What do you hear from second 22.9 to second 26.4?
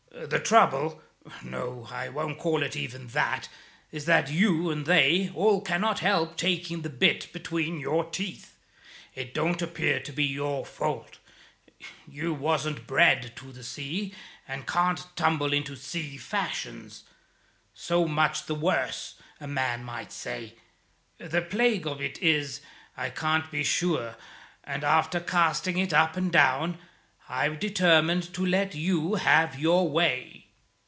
I can't be sure; and after casting it up and